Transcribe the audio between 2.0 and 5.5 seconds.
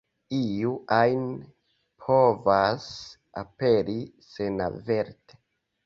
povas aperi senaverte.